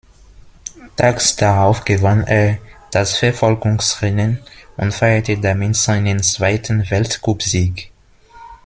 Tags 0.95 1.35
darauf 1.35 1.85
gewann 1.85 2.23
er 2.23 2.57
das 2.89 3.17
Verfolgungsrennen 3.19 4.39
und 4.75 4.95
feierte 4.95 5.37
damit 5.37 5.75
seinen 5.75 6.23
zweiten 6.23 6.89
Weltcupsieg. 6.89 7.91